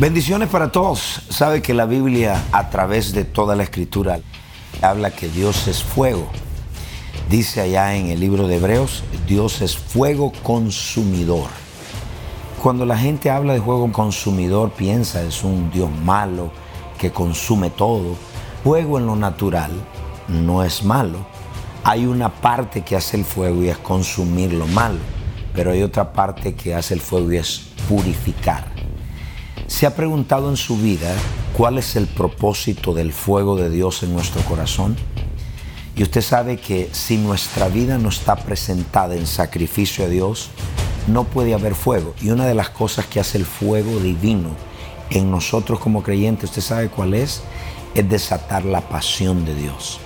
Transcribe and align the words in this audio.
Bendiciones 0.00 0.48
para 0.48 0.72
todos. 0.72 1.20
Sabe 1.28 1.60
que 1.60 1.74
la 1.74 1.84
Biblia 1.84 2.42
a 2.52 2.70
través 2.70 3.12
de 3.12 3.26
toda 3.26 3.54
la 3.54 3.64
escritura 3.64 4.18
habla 4.80 5.10
que 5.10 5.28
Dios 5.28 5.68
es 5.68 5.82
fuego. 5.82 6.26
Dice 7.28 7.60
allá 7.60 7.94
en 7.94 8.06
el 8.06 8.18
libro 8.18 8.48
de 8.48 8.56
Hebreos, 8.56 9.04
Dios 9.28 9.60
es 9.60 9.76
fuego 9.76 10.32
consumidor. 10.42 11.50
Cuando 12.62 12.86
la 12.86 12.96
gente 12.96 13.28
habla 13.28 13.52
de 13.52 13.60
fuego 13.60 13.92
consumidor, 13.92 14.70
piensa 14.70 15.22
es 15.22 15.44
un 15.44 15.70
Dios 15.70 15.90
malo 15.90 16.50
que 16.98 17.10
consume 17.10 17.68
todo. 17.68 18.16
Fuego 18.64 18.96
en 18.96 19.04
lo 19.04 19.16
natural 19.16 19.70
no 20.28 20.64
es 20.64 20.82
malo. 20.82 21.18
Hay 21.84 22.06
una 22.06 22.30
parte 22.30 22.80
que 22.80 22.96
hace 22.96 23.18
el 23.18 23.26
fuego 23.26 23.62
y 23.62 23.68
es 23.68 23.76
consumir 23.76 24.54
lo 24.54 24.66
malo, 24.66 25.00
pero 25.54 25.72
hay 25.72 25.82
otra 25.82 26.10
parte 26.10 26.54
que 26.54 26.74
hace 26.74 26.94
el 26.94 27.02
fuego 27.02 27.30
y 27.34 27.36
es 27.36 27.66
purificar. 27.86 28.69
¿Se 29.70 29.86
ha 29.86 29.94
preguntado 29.94 30.50
en 30.50 30.56
su 30.56 30.76
vida 30.76 31.14
cuál 31.56 31.78
es 31.78 31.94
el 31.94 32.08
propósito 32.08 32.92
del 32.92 33.12
fuego 33.12 33.56
de 33.56 33.70
Dios 33.70 34.02
en 34.02 34.12
nuestro 34.12 34.42
corazón? 34.42 34.96
Y 35.94 36.02
usted 36.02 36.22
sabe 36.22 36.58
que 36.58 36.90
si 36.92 37.16
nuestra 37.16 37.68
vida 37.68 37.96
no 37.96 38.08
está 38.08 38.34
presentada 38.34 39.14
en 39.14 39.28
sacrificio 39.28 40.04
a 40.04 40.08
Dios, 40.08 40.50
no 41.06 41.22
puede 41.22 41.54
haber 41.54 41.76
fuego. 41.76 42.14
Y 42.20 42.30
una 42.30 42.46
de 42.46 42.54
las 42.54 42.68
cosas 42.68 43.06
que 43.06 43.20
hace 43.20 43.38
el 43.38 43.46
fuego 43.46 44.00
divino 44.00 44.50
en 45.08 45.30
nosotros 45.30 45.78
como 45.78 46.02
creyentes, 46.02 46.50
¿usted 46.50 46.62
sabe 46.62 46.88
cuál 46.88 47.14
es? 47.14 47.40
Es 47.94 48.10
desatar 48.10 48.64
la 48.64 48.80
pasión 48.82 49.44
de 49.44 49.54
Dios. 49.54 50.00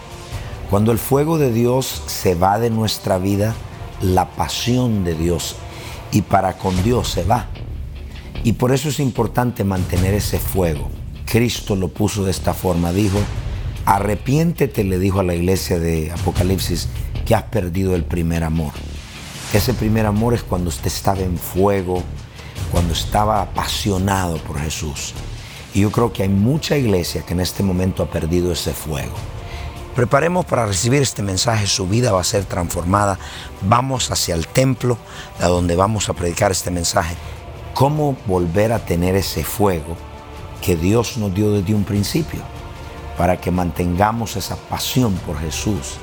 Cuando 0.69 0.93
el 0.93 0.99
fuego 0.99 1.39
de 1.39 1.51
Dios 1.51 2.03
se 2.07 2.35
va 2.35 2.59
de 2.59 2.69
nuestra 2.69 3.17
vida, 3.17 3.55
la 4.03 4.29
pasión 4.29 5.05
de 5.05 5.15
Dios 5.15 5.57
y 6.13 6.21
para 6.21 6.59
con 6.59 6.81
Dios 6.85 7.09
se 7.09 7.25
va. 7.25 7.49
Y 8.45 8.53
por 8.53 8.73
eso 8.73 8.91
es 8.91 9.01
importante 9.01 9.65
mantener 9.65 10.13
ese 10.13 10.39
fuego. 10.39 10.91
Cristo 11.25 11.77
lo 11.77 11.89
puso 11.89 12.25
de 12.25 12.31
esta 12.31 12.53
forma, 12.53 12.93
dijo, 12.93 13.19
arrepiéntete, 13.87 14.85
le 14.85 14.99
dijo 14.99 15.21
a 15.21 15.25
la 15.25 15.35
iglesia 15.35 15.79
de 15.79 16.13
Apocalipsis, 16.13 16.89
que 17.25 17.35
has 17.35 17.45
perdido 17.45 17.95
el 17.95 18.05
primer 18.05 18.45
amor. 18.45 18.73
Ese 19.55 19.73
primer 19.73 20.05
amor 20.05 20.35
es 20.35 20.43
cuando 20.43 20.69
usted 20.69 20.89
estaba 20.89 21.21
en 21.21 21.39
fuego, 21.39 22.03
cuando 22.71 22.93
estaba 22.93 23.41
apasionado 23.41 24.37
por 24.37 24.61
Jesús. 24.61 25.15
Y 25.73 25.81
yo 25.81 25.91
creo 25.91 26.13
que 26.13 26.25
hay 26.25 26.29
mucha 26.29 26.77
iglesia 26.77 27.23
que 27.23 27.33
en 27.33 27.41
este 27.41 27.63
momento 27.63 28.03
ha 28.03 28.11
perdido 28.11 28.53
ese 28.53 28.75
fuego. 28.75 29.15
Preparemos 29.97 30.45
para 30.45 30.67
recibir 30.67 31.01
este 31.01 31.23
mensaje, 31.23 31.67
su 31.67 31.87
vida 31.87 32.13
va 32.13 32.21
a 32.21 32.25
ser 32.25 32.45
transformada. 32.45 33.19
Vamos 33.63 34.11
hacia 34.11 34.35
el 34.35 34.47
templo, 34.49 34.99
a 35.41 35.47
donde 35.47 35.77
vamos 35.77 36.11
a 36.11 36.13
predicar 36.13 36.51
este 36.51 36.71
mensaje 36.71 37.15
cómo 37.75 38.17
volver 38.27 38.73
a 38.73 38.79
tener 38.79 39.17
ese 39.17 39.43
fuego 39.43 39.97
que 40.63 40.77
Dios 40.77 41.19
nos 41.19 41.35
dio 41.35 41.53
desde 41.53 41.75
un 41.75 41.85
principio, 41.85 42.41
para 43.19 43.41
que 43.41 43.51
mantengamos 43.51 44.37
esa 44.37 44.57
pasión 44.57 45.13
por 45.27 45.39
Jesús 45.39 45.97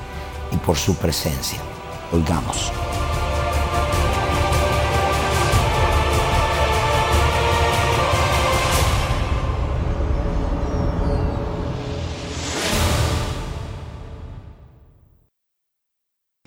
y 0.52 0.58
por 0.58 0.78
su 0.78 0.96
presencia. 0.96 1.60
Oigamos. 2.12 2.72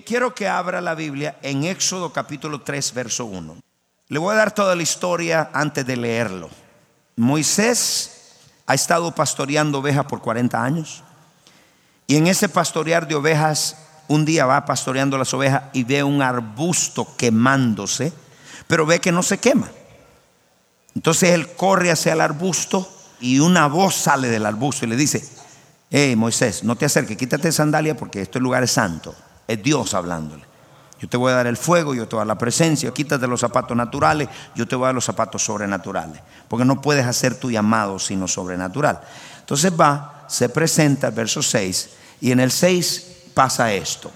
Quiero 0.05 0.35
que 0.35 0.47
abra 0.47 0.81
la 0.81 0.93
Biblia 0.93 1.39
en 1.41 1.63
Éxodo 1.63 2.13
capítulo 2.13 2.61
3, 2.61 2.93
verso 2.93 3.25
1. 3.25 3.57
Le 4.07 4.19
voy 4.19 4.33
a 4.33 4.37
dar 4.37 4.53
toda 4.53 4.75
la 4.75 4.83
historia 4.83 5.49
antes 5.53 5.85
de 5.85 5.97
leerlo. 5.97 6.49
Moisés 7.15 8.11
ha 8.67 8.73
estado 8.73 9.13
pastoreando 9.13 9.79
ovejas 9.79 10.05
por 10.05 10.21
40 10.21 10.63
años. 10.63 11.03
Y 12.07 12.17
en 12.17 12.27
ese 12.27 12.49
pastorear 12.49 13.07
de 13.07 13.15
ovejas, 13.15 13.77
un 14.07 14.25
día 14.25 14.45
va 14.45 14.65
pastoreando 14.65 15.17
las 15.17 15.33
ovejas 15.33 15.63
y 15.73 15.83
ve 15.83 16.03
un 16.03 16.21
arbusto 16.21 17.15
quemándose, 17.17 18.13
pero 18.67 18.85
ve 18.85 18.99
que 18.99 19.11
no 19.11 19.23
se 19.23 19.39
quema. 19.39 19.69
Entonces 20.93 21.31
él 21.31 21.55
corre 21.55 21.91
hacia 21.91 22.13
el 22.13 22.21
arbusto 22.21 22.87
y 23.19 23.39
una 23.39 23.67
voz 23.67 23.95
sale 23.95 24.27
del 24.27 24.45
arbusto 24.45 24.85
y 24.85 24.89
le 24.89 24.95
dice, 24.95 25.27
hey 25.89 26.15
Moisés, 26.15 26.63
no 26.63 26.75
te 26.75 26.85
acerques, 26.85 27.17
quítate 27.17 27.51
sandalia 27.51 27.97
porque 27.97 28.21
este 28.21 28.39
lugar 28.39 28.63
es 28.63 28.71
santo. 28.71 29.15
Es 29.47 29.61
Dios 29.61 29.93
hablándole. 29.93 30.43
Yo 31.05 31.09
te 31.09 31.17
voy 31.17 31.31
a 31.31 31.35
dar 31.35 31.45
el 31.45 31.55
fuego, 31.55 31.93
yo 31.93 32.07
te 32.07 32.15
voy 32.15 32.21
a 32.21 32.25
dar 32.25 32.35
la 32.35 32.37
presencia, 32.39 32.91
quítate 32.91 33.27
los 33.27 33.39
zapatos 33.39 33.77
naturales, 33.77 34.27
yo 34.55 34.67
te 34.67 34.75
voy 34.75 34.85
a 34.85 34.87
dar 34.87 34.95
los 34.95 35.05
zapatos 35.05 35.45
sobrenaturales. 35.45 36.19
Porque 36.47 36.65
no 36.65 36.81
puedes 36.81 37.05
hacer 37.05 37.35
tu 37.35 37.51
llamado 37.51 37.99
sino 37.99 38.27
sobrenatural. 38.27 38.99
Entonces 39.39 39.71
va, 39.79 40.25
se 40.27 40.49
presenta 40.49 41.11
verso 41.11 41.43
6 41.43 41.89
y 42.21 42.31
en 42.31 42.39
el 42.39 42.49
6 42.49 43.05
pasa 43.35 43.71
esto. 43.71 44.09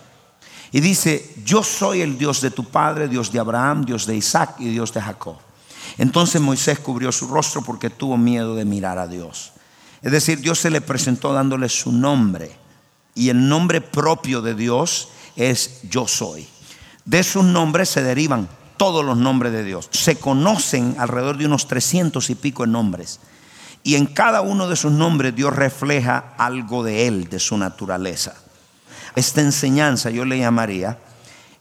Y 0.72 0.80
dice, 0.80 1.32
yo 1.46 1.62
soy 1.62 2.02
el 2.02 2.18
Dios 2.18 2.42
de 2.42 2.50
tu 2.50 2.64
padre, 2.64 3.08
Dios 3.08 3.32
de 3.32 3.38
Abraham, 3.38 3.86
Dios 3.86 4.08
de 4.08 4.16
Isaac 4.16 4.56
y 4.58 4.70
Dios 4.70 4.92
de 4.92 5.00
Jacob. 5.00 5.38
Entonces 6.00 6.42
Moisés 6.42 6.80
cubrió 6.80 7.12
su 7.12 7.28
rostro 7.28 7.62
porque 7.62 7.92
tuvo 7.92 8.18
miedo 8.18 8.56
de 8.56 8.66
mirar 8.66 8.98
a 8.98 9.06
Dios. 9.06 9.52
Es 10.02 10.12
decir, 10.12 10.42
Dios 10.42 10.58
se 10.58 10.72
le 10.72 10.82
presentó 10.82 11.34
dándole 11.34 11.70
su 11.70 11.92
nombre. 11.92 12.52
Y 13.14 13.30
el 13.30 13.48
nombre 13.48 13.80
propio 13.80 14.42
de 14.42 14.56
Dios 14.56 15.10
es 15.36 15.82
yo 15.84 16.08
soy. 16.08 16.48
De 17.10 17.24
sus 17.24 17.44
nombres 17.44 17.90
se 17.90 18.04
derivan 18.04 18.48
todos 18.78 19.04
los 19.04 19.18
nombres 19.18 19.52
de 19.52 19.64
Dios. 19.64 19.90
Se 19.90 20.18
conocen 20.18 20.96
alrededor 21.00 21.40
de 21.40 21.48
unos 21.48 21.68
300 21.68 22.30
y 22.30 22.36
pico 22.36 22.68
de 22.68 22.72
nombres. 22.72 23.20
Y 23.82 23.96
en 23.96 24.06
cada 24.06 24.42
uno 24.42 24.68
de 24.68 24.76
sus 24.76 24.92
nombres 24.92 25.36
Dios 25.36 25.56
refleja 25.56 26.36
algo 26.38 26.84
de 26.84 27.08
Él, 27.08 27.28
de 27.28 27.40
su 27.40 27.58
naturaleza. 27.58 28.36
Esta 29.16 29.42
enseñanza 29.42 30.12
yo 30.12 30.24
le 30.24 30.38
llamaría 30.38 31.00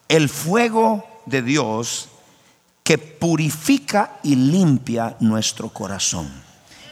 el 0.08 0.28
fuego 0.28 1.06
de 1.24 1.40
Dios 1.40 2.10
que 2.84 2.98
purifica 2.98 4.18
y 4.22 4.34
limpia 4.36 5.16
nuestro 5.20 5.70
corazón. 5.70 6.30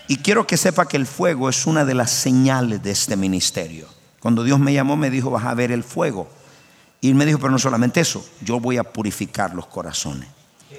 Y 0.09 0.17
quiero 0.17 0.47
que 0.47 0.57
sepa 0.57 0.89
que 0.89 0.97
el 0.97 1.07
fuego 1.07 1.51
es 1.51 1.67
una 1.67 1.85
de 1.85 1.93
las 1.93 2.11
señales 2.11 2.83
de 2.83 2.93
este 2.93 3.19
ministerio. 3.19 3.87
Cuando 4.19 4.45
Dios 4.45 4.59
me 4.59 4.73
llamó 4.73 4.97
me 4.97 5.11
dijo, 5.11 5.29
vas 5.29 5.45
a 5.45 5.53
ver 5.53 5.73
el 5.73 5.85
fuego. 5.85 6.31
Y 7.01 7.13
me 7.15 7.27
dijo, 7.27 7.39
pero 7.39 7.51
no 7.51 7.59
solamente 7.59 8.01
eso, 8.01 8.25
yo 8.41 8.59
voy 8.59 8.79
a 8.79 8.85
purificar 8.85 9.55
los 9.55 9.67
corazones. 9.67 10.29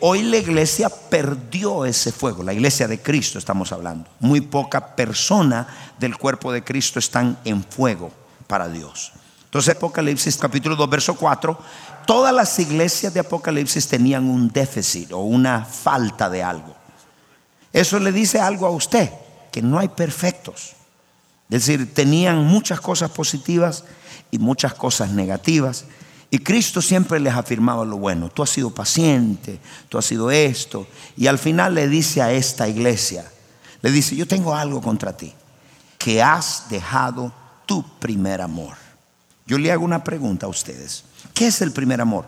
Hoy 0.02 0.24
la 0.24 0.38
iglesia 0.38 0.90
perdió 0.90 1.86
ese 1.86 2.12
fuego, 2.12 2.44
la 2.44 2.54
iglesia 2.54 2.88
de 2.88 3.02
Cristo 3.02 3.40
estamos 3.40 3.72
hablando. 3.72 4.10
Muy 4.20 4.42
poca 4.42 4.96
persona 4.96 5.68
del 6.00 6.18
cuerpo 6.18 6.52
de 6.52 6.64
Cristo 6.64 7.00
están 7.00 7.38
en 7.46 7.64
fuego 7.64 8.12
para 8.48 8.68
Dios. 8.68 9.14
Entonces 9.46 9.76
Apocalipsis 9.76 10.38
capítulo 10.38 10.76
2 10.76 10.90
verso 10.90 11.16
4, 11.16 11.58
todas 12.06 12.34
las 12.34 12.60
iglesias 12.60 13.14
de 13.14 13.22
Apocalipsis 13.22 13.88
tenían 13.88 14.30
un 14.30 14.50
déficit 14.50 15.14
o 15.14 15.20
una 15.20 15.64
falta 15.64 16.30
de 16.30 16.44
algo. 16.44 16.76
Eso 17.72 17.98
le 18.00 18.12
dice 18.12 18.40
algo 18.40 18.68
a 18.68 18.72
usted, 18.72 19.10
que 19.52 19.62
no 19.62 19.80
hay 19.80 19.88
perfectos. 19.88 20.74
Es 21.50 21.66
decir, 21.66 21.94
tenían 21.94 22.44
muchas 22.46 22.82
cosas 22.82 23.10
positivas 23.12 23.86
y 24.32 24.38
muchas 24.38 24.74
cosas 24.74 25.12
negativas. 25.12 25.86
Y 26.30 26.40
Cristo 26.40 26.82
siempre 26.82 27.20
les 27.20 27.34
afirmaba 27.34 27.86
lo 27.86 27.98
bueno. 27.98 28.30
Tú 28.30 28.44
has 28.44 28.50
sido 28.50 28.70
paciente, 28.70 29.60
tú 29.88 29.98
has 29.98 30.06
sido 30.06 30.30
esto. 30.30 30.88
Y 31.16 31.28
al 31.28 31.38
final 31.38 31.76
le 31.76 31.88
dice 31.88 32.22
a 32.22 32.32
esta 32.32 32.68
iglesia, 32.68 33.26
le 33.82 33.92
dice, 33.92 34.16
yo 34.16 34.28
tengo 34.28 34.54
algo 34.54 34.82
contra 34.82 35.16
ti, 35.16 35.34
que 35.98 36.22
has 36.22 36.66
dejado 36.70 37.32
tu 37.66 37.84
primer 38.00 38.42
amor. 38.42 38.76
Yo 39.46 39.58
le 39.58 39.72
hago 39.72 39.86
una 39.86 40.04
pregunta 40.04 40.46
a 40.46 40.50
ustedes. 40.50 41.06
¿Qué 41.34 41.48
es 41.48 41.62
el 41.62 41.72
primer 41.72 42.02
amor? 42.02 42.26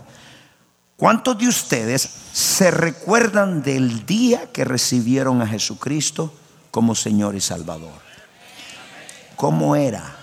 ¿Cuántos 0.95 1.37
de 1.37 1.47
ustedes 1.47 2.09
se 2.33 2.71
recuerdan 2.71 3.63
del 3.63 4.05
día 4.05 4.51
que 4.51 4.63
recibieron 4.63 5.41
a 5.41 5.47
Jesucristo 5.47 6.33
como 6.71 6.95
Señor 6.95 7.35
y 7.35 7.41
Salvador? 7.41 7.93
¿Cómo 9.35 9.75
era? 9.75 10.18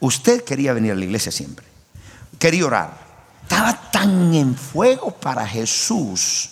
Usted 0.00 0.44
quería 0.44 0.72
venir 0.72 0.92
a 0.92 0.94
la 0.94 1.04
iglesia 1.04 1.32
siempre. 1.32 1.66
Quería 2.38 2.66
orar. 2.66 3.06
Estaba 3.42 3.90
tan 3.90 4.34
en 4.34 4.54
fuego 4.56 5.12
para 5.12 5.46
Jesús 5.46 6.50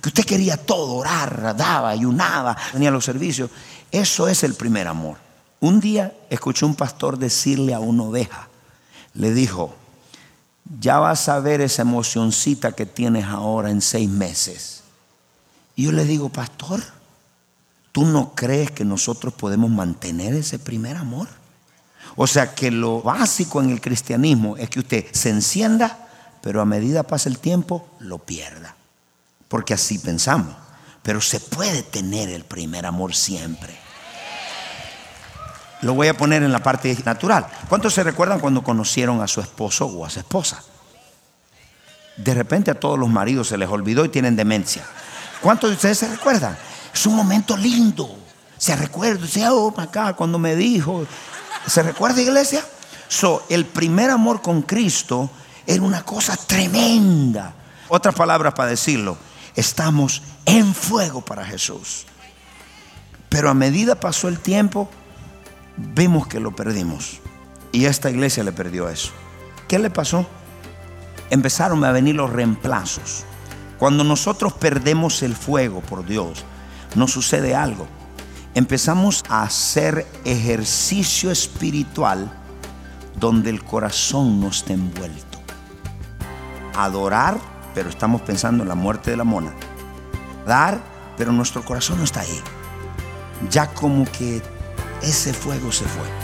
que 0.00 0.08
usted 0.08 0.24
quería 0.24 0.56
todo, 0.56 0.96
orar, 0.96 1.56
daba, 1.56 1.90
ayunaba, 1.90 2.56
venía 2.72 2.88
a 2.88 2.92
los 2.92 3.04
servicios. 3.04 3.50
Eso 3.90 4.28
es 4.28 4.42
el 4.42 4.54
primer 4.54 4.86
amor. 4.86 5.18
Un 5.60 5.80
día 5.80 6.12
escuché 6.28 6.66
un 6.66 6.74
pastor 6.74 7.18
decirle 7.18 7.74
a 7.74 7.80
una 7.80 8.02
oveja, 8.02 8.48
le 9.14 9.32
dijo, 9.32 9.74
ya 10.78 10.98
vas 10.98 11.28
a 11.28 11.40
ver 11.40 11.60
esa 11.60 11.82
emocioncita 11.82 12.72
que 12.72 12.86
tienes 12.86 13.24
ahora 13.24 13.70
en 13.70 13.80
seis 13.80 14.08
meses. 14.08 14.82
Y 15.76 15.84
yo 15.84 15.92
le 15.92 16.04
digo, 16.04 16.28
pastor, 16.28 16.82
¿tú 17.92 18.04
no 18.04 18.34
crees 18.34 18.70
que 18.70 18.84
nosotros 18.84 19.32
podemos 19.32 19.70
mantener 19.70 20.34
ese 20.34 20.58
primer 20.58 20.96
amor? 20.96 21.28
O 22.16 22.26
sea 22.26 22.54
que 22.54 22.70
lo 22.70 23.02
básico 23.02 23.60
en 23.60 23.70
el 23.70 23.80
cristianismo 23.80 24.56
es 24.56 24.70
que 24.70 24.80
usted 24.80 25.06
se 25.12 25.30
encienda, 25.30 26.08
pero 26.40 26.60
a 26.60 26.64
medida 26.64 27.02
pasa 27.02 27.28
el 27.28 27.38
tiempo, 27.38 27.88
lo 27.98 28.18
pierda. 28.18 28.74
Porque 29.48 29.74
así 29.74 29.98
pensamos. 29.98 30.54
Pero 31.02 31.20
se 31.20 31.40
puede 31.40 31.82
tener 31.82 32.28
el 32.28 32.44
primer 32.44 32.86
amor 32.86 33.14
siempre. 33.14 33.76
Lo 35.82 35.94
voy 35.94 36.08
a 36.08 36.16
poner 36.16 36.42
en 36.42 36.52
la 36.52 36.62
parte 36.62 36.96
natural. 37.04 37.46
¿Cuántos 37.68 37.92
se 37.92 38.02
recuerdan 38.02 38.40
cuando 38.40 38.62
conocieron 38.62 39.20
a 39.20 39.28
su 39.28 39.40
esposo 39.40 39.86
o 39.86 40.06
a 40.06 40.10
su 40.10 40.20
esposa? 40.20 40.62
De 42.16 42.32
repente 42.32 42.70
a 42.70 42.80
todos 42.80 42.98
los 42.98 43.08
maridos 43.08 43.48
se 43.48 43.58
les 43.58 43.68
olvidó 43.68 44.04
y 44.04 44.08
tienen 44.08 44.36
demencia. 44.36 44.84
¿Cuántos 45.42 45.70
de 45.70 45.76
ustedes 45.76 45.98
se 45.98 46.08
recuerdan? 46.08 46.56
Es 46.92 47.04
un 47.06 47.16
momento 47.16 47.56
lindo. 47.56 48.16
Se 48.56 48.74
recuerda, 48.76 49.20
dice, 49.20 49.46
oh, 49.48 49.74
acá 49.76 50.14
cuando 50.14 50.38
me 50.38 50.56
dijo. 50.56 51.06
¿Se 51.66 51.82
recuerda, 51.82 52.20
iglesia? 52.20 52.64
So, 53.08 53.44
el 53.48 53.64
primer 53.64 54.10
amor 54.10 54.42
con 54.42 54.62
Cristo 54.62 55.30
era 55.66 55.82
una 55.82 56.02
cosa 56.04 56.36
tremenda. 56.36 57.54
Otras 57.88 58.14
palabras 58.14 58.54
para 58.54 58.70
decirlo, 58.70 59.16
estamos 59.54 60.22
en 60.46 60.74
fuego 60.74 61.20
para 61.22 61.44
Jesús. 61.44 62.06
Pero 63.28 63.50
a 63.50 63.54
medida 63.54 63.98
pasó 63.98 64.28
el 64.28 64.38
tiempo, 64.38 64.88
vemos 65.76 66.26
que 66.26 66.40
lo 66.40 66.54
perdimos. 66.54 67.20
Y 67.72 67.86
esta 67.86 68.10
iglesia 68.10 68.44
le 68.44 68.52
perdió 68.52 68.88
eso. 68.88 69.10
¿Qué 69.66 69.78
le 69.78 69.90
pasó? 69.90 70.26
Empezaron 71.30 71.84
a 71.84 71.92
venir 71.92 72.14
los 72.14 72.30
reemplazos. 72.30 73.24
Cuando 73.78 74.04
nosotros 74.04 74.52
perdemos 74.52 75.22
el 75.22 75.34
fuego 75.34 75.80
por 75.80 76.06
Dios, 76.06 76.44
nos 76.94 77.10
sucede 77.10 77.54
algo. 77.54 77.88
Empezamos 78.54 79.24
a 79.28 79.42
hacer 79.42 80.06
ejercicio 80.24 81.32
espiritual 81.32 82.30
donde 83.18 83.50
el 83.50 83.64
corazón 83.64 84.40
no 84.40 84.48
está 84.48 84.74
envuelto. 84.74 85.40
Adorar, 86.76 87.36
pero 87.74 87.88
estamos 87.88 88.22
pensando 88.22 88.62
en 88.62 88.68
la 88.68 88.76
muerte 88.76 89.10
de 89.10 89.16
la 89.16 89.24
mona. 89.24 89.52
Dar, 90.46 90.80
pero 91.16 91.32
nuestro 91.32 91.64
corazón 91.64 91.98
no 91.98 92.04
está 92.04 92.20
ahí. 92.20 92.40
Ya 93.50 93.66
como 93.74 94.04
que 94.04 94.40
ese 95.02 95.32
fuego 95.32 95.72
se 95.72 95.84
fue. 95.84 96.23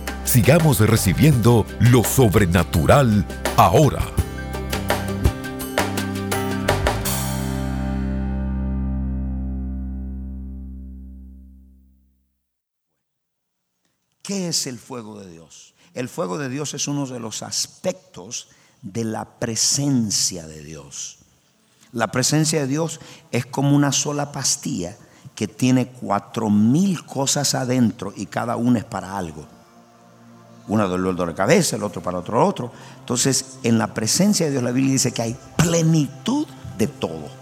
sigamos 0.23 0.79
recibiendo 0.79 1.65
lo 1.79 2.03
sobrenatural 2.03 3.25
ahora. 3.57 4.01
¿Qué 14.21 14.49
es 14.49 14.67
el 14.67 14.79
fuego 14.79 15.19
de 15.19 15.29
Dios? 15.29 15.73
El 15.93 16.07
fuego 16.07 16.37
de 16.37 16.47
Dios 16.47 16.73
es 16.73 16.87
uno 16.87 17.05
de 17.05 17.19
los 17.19 17.43
aspectos 17.43 18.47
de 18.81 19.03
la 19.03 19.25
presencia 19.25 20.47
de 20.47 20.63
Dios. 20.63 21.17
La 21.91 22.07
presencia 22.07 22.61
de 22.61 22.67
Dios 22.67 23.01
es 23.31 23.45
como 23.45 23.75
una 23.75 23.91
sola 23.91 24.31
pastilla 24.31 24.95
que 25.35 25.47
tiene 25.47 25.87
cuatro 25.87 26.49
mil 26.49 27.05
cosas 27.05 27.55
adentro 27.55 28.13
y 28.15 28.27
cada 28.27 28.55
una 28.55 28.79
es 28.79 28.85
para 28.85 29.17
algo. 29.17 29.45
Una 30.71 30.85
dolor 30.85 31.27
de 31.27 31.33
cabeza, 31.33 31.75
el 31.75 31.83
otro 31.83 32.01
para 32.01 32.19
otro 32.19 32.45
otro. 32.45 32.71
Entonces, 32.99 33.57
en 33.63 33.77
la 33.77 33.93
presencia 33.93 34.45
de 34.45 34.53
Dios, 34.53 34.63
la 34.63 34.71
Biblia 34.71 34.93
dice 34.93 35.11
que 35.11 35.21
hay 35.21 35.37
plenitud 35.57 36.47
de 36.77 36.87
todo 36.87 37.41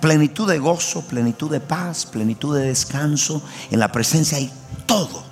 plenitud 0.00 0.48
de 0.48 0.58
gozo, 0.58 1.02
plenitud 1.02 1.50
de 1.50 1.60
paz, 1.60 2.06
plenitud 2.06 2.56
de 2.56 2.66
descanso. 2.66 3.42
En 3.70 3.78
la 3.78 3.92
presencia 3.92 4.38
hay 4.38 4.50
todo. 4.86 5.22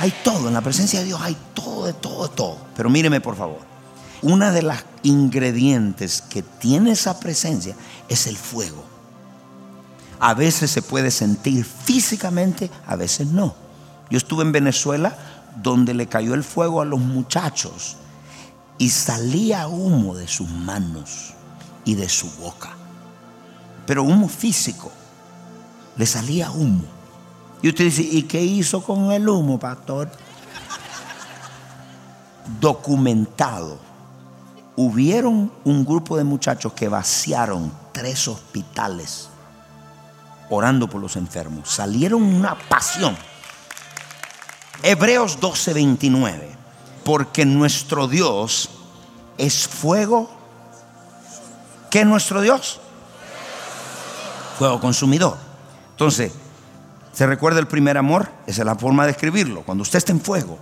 Hay 0.00 0.12
todo. 0.24 0.48
En 0.48 0.54
la 0.54 0.62
presencia 0.62 1.00
de 1.00 1.06
Dios 1.06 1.20
hay 1.22 1.36
todo, 1.52 1.86
de 1.86 1.92
todo, 1.92 2.26
de 2.26 2.34
todo. 2.34 2.58
Pero 2.76 2.90
míreme 2.90 3.20
por 3.20 3.36
favor. 3.36 3.60
Una 4.22 4.50
de 4.50 4.62
las 4.62 4.84
ingredientes 5.02 6.22
que 6.22 6.42
tiene 6.42 6.92
esa 6.92 7.20
presencia 7.20 7.76
es 8.08 8.26
el 8.26 8.36
fuego. 8.36 8.82
A 10.18 10.32
veces 10.32 10.70
se 10.70 10.80
puede 10.80 11.10
sentir 11.10 11.64
físicamente, 11.64 12.70
a 12.86 12.96
veces 12.96 13.26
no. 13.26 13.54
Yo 14.10 14.18
estuve 14.18 14.42
en 14.42 14.52
Venezuela 14.52 15.16
donde 15.62 15.94
le 15.94 16.06
cayó 16.06 16.34
el 16.34 16.44
fuego 16.44 16.80
a 16.80 16.84
los 16.84 17.00
muchachos 17.00 17.96
y 18.78 18.90
salía 18.90 19.68
humo 19.68 20.14
de 20.16 20.28
sus 20.28 20.48
manos 20.48 21.34
y 21.84 21.94
de 21.94 22.08
su 22.08 22.28
boca 22.36 22.74
pero 23.86 24.02
humo 24.02 24.28
físico. 24.28 24.90
Le 25.96 26.06
salía 26.06 26.50
humo. 26.50 26.84
Y 27.62 27.68
usted 27.68 27.84
dice, 27.84 28.02
¿y 28.02 28.22
qué 28.24 28.42
hizo 28.42 28.82
con 28.82 29.12
el 29.12 29.28
humo, 29.28 29.58
pastor? 29.58 30.10
Documentado. 32.60 33.78
Hubieron 34.76 35.52
un 35.64 35.84
grupo 35.84 36.16
de 36.16 36.24
muchachos 36.24 36.72
que 36.72 36.88
vaciaron 36.88 37.72
tres 37.92 38.26
hospitales 38.26 39.28
orando 40.50 40.88
por 40.88 41.00
los 41.00 41.16
enfermos. 41.16 41.68
Salieron 41.70 42.22
una 42.22 42.56
pasión. 42.68 43.16
Hebreos 44.84 45.40
12:29. 45.40 46.54
Porque 47.04 47.46
nuestro 47.46 48.06
Dios 48.06 48.68
es 49.38 49.66
fuego. 49.66 50.30
¿Qué 51.90 52.00
es 52.00 52.06
nuestro 52.06 52.40
Dios? 52.42 52.80
fuego 54.58 54.80
consumidor. 54.80 55.36
Entonces, 55.90 56.32
¿se 57.12 57.26
recuerda 57.26 57.58
el 57.60 57.66
primer 57.66 57.98
amor? 57.98 58.28
Esa 58.46 58.62
es 58.62 58.66
la 58.66 58.76
forma 58.76 59.04
de 59.04 59.12
escribirlo. 59.12 59.62
Cuando 59.62 59.82
usted 59.82 59.98
está 59.98 60.12
en 60.12 60.20
fuego, 60.20 60.58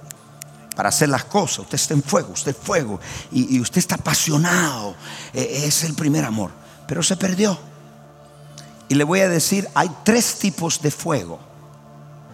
para 0.74 0.88
hacer 0.88 1.10
las 1.10 1.24
cosas, 1.24 1.60
usted 1.60 1.74
está 1.74 1.94
en 1.94 2.02
fuego, 2.02 2.32
usted 2.32 2.52
es 2.52 2.56
fuego, 2.56 2.98
y, 3.30 3.60
usted 3.60 3.78
está 3.78 3.96
apasionado, 3.96 4.94
e, 5.34 5.66
es 5.66 5.84
el 5.84 5.94
primer 5.94 6.24
amor. 6.24 6.50
Pero 6.86 7.02
se 7.02 7.16
perdió. 7.16 7.58
Y 8.88 8.94
le 8.94 9.04
voy 9.04 9.20
a 9.20 9.28
decir, 9.28 9.68
hay 9.74 9.90
tres 10.04 10.38
tipos 10.38 10.80
de 10.80 10.90
fuego. 10.90 11.38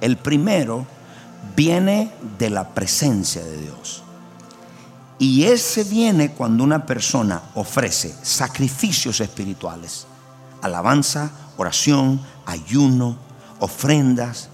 El 0.00 0.16
primero 0.16 0.87
viene 1.57 2.12
de 2.38 2.50
la 2.50 2.68
presencia 2.68 3.42
de 3.42 3.57
Dios. 3.59 4.02
Y 5.18 5.45
ese 5.45 5.85
viene 5.85 6.33
cuando 6.33 6.62
una 6.62 6.87
persona 6.87 7.42
ofrece 7.54 8.14
sacrificios 8.23 9.21
espirituales, 9.21 10.07
alabanza, 10.62 11.30
oración, 11.57 12.21
ayuno, 12.47 13.16
ofrendas, 13.59 14.49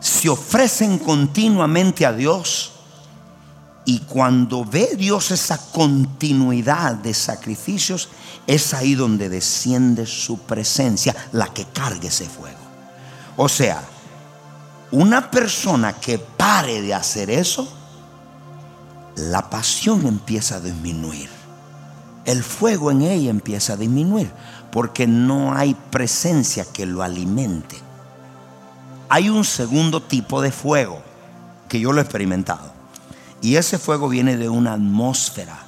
se 0.00 0.28
ofrecen 0.28 0.98
continuamente 0.98 2.04
a 2.04 2.12
Dios 2.12 2.72
Y 3.88 4.00
cuando 4.00 4.64
ve 4.64 4.96
Dios 4.98 5.30
esa 5.30 5.58
continuidad 5.70 6.96
de 6.96 7.14
sacrificios, 7.14 8.08
es 8.48 8.74
ahí 8.74 8.96
donde 8.96 9.28
desciende 9.28 10.06
su 10.06 10.40
presencia, 10.40 11.14
la 11.30 11.46
que 11.54 11.64
cargue 11.66 12.08
ese 12.08 12.28
fuego. 12.28 12.58
O 13.36 13.48
sea, 13.48 13.80
una 14.92 15.30
persona 15.30 15.94
que 15.94 16.18
pare 16.18 16.80
de 16.80 16.94
hacer 16.94 17.30
eso, 17.30 17.68
la 19.16 19.50
pasión 19.50 20.06
empieza 20.06 20.56
a 20.56 20.60
disminuir. 20.60 21.30
El 22.24 22.42
fuego 22.42 22.90
en 22.90 23.02
ella 23.02 23.30
empieza 23.30 23.74
a 23.74 23.76
disminuir 23.76 24.30
porque 24.70 25.06
no 25.06 25.54
hay 25.54 25.74
presencia 25.74 26.64
que 26.64 26.86
lo 26.86 27.02
alimente. 27.02 27.76
Hay 29.08 29.30
un 29.30 29.44
segundo 29.44 30.02
tipo 30.02 30.42
de 30.42 30.50
fuego 30.50 31.00
que 31.68 31.80
yo 31.80 31.92
lo 31.92 32.00
he 32.00 32.04
experimentado. 32.04 32.72
Y 33.40 33.56
ese 33.56 33.78
fuego 33.78 34.08
viene 34.08 34.36
de 34.36 34.48
una 34.48 34.72
atmósfera. 34.72 35.58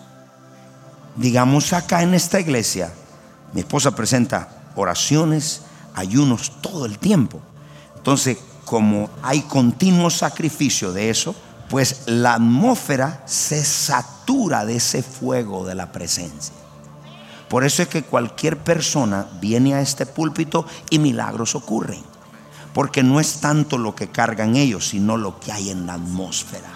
Digamos 1.17 1.73
acá 1.73 2.03
en 2.03 2.15
esta 2.15 2.41
iglesia, 2.41 2.93
mi 3.53 3.61
esposa 3.61 3.93
presenta 3.93 4.49
oraciones, 4.75 5.63
ayunos 5.95 6.61
todo 6.61 6.87
el 6.87 6.99
tiempo. 6.99 7.41
Entonces, 7.97 8.39
como 8.69 9.09
hay 9.23 9.41
continuo 9.41 10.11
sacrificio 10.11 10.93
de 10.93 11.09
eso, 11.09 11.35
pues 11.71 12.03
la 12.05 12.35
atmósfera 12.35 13.23
se 13.25 13.65
satura 13.65 14.67
de 14.67 14.77
ese 14.77 15.03
fuego 15.03 15.65
de 15.65 15.75
la 15.75 15.91
presencia. 15.91 16.55
Por 17.49 17.65
eso 17.65 17.83
es 17.83 17.89
que 17.89 18.03
cualquier 18.03 18.59
persona 18.59 19.27
viene 19.41 19.75
a 19.75 19.81
este 19.81 20.05
púlpito 20.05 20.67
y 20.91 20.99
milagros 20.99 21.55
ocurren. 21.55 22.03
Porque 22.75 23.03
no 23.03 23.21
es 23.21 23.41
tanto 23.41 23.79
lo 23.79 23.95
que 23.95 24.09
cargan 24.09 24.55
ellos, 24.55 24.89
sino 24.89 25.17
lo 25.17 25.41
que 25.41 25.51
hay 25.51 25.71
en 25.71 25.87
la 25.87 25.95
atmósfera. 25.95 26.69